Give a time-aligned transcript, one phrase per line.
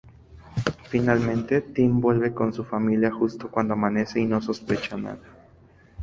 [0.89, 5.21] Finalmente, Tim vuelve con su familia justo cuando amanece y no sospechan nada.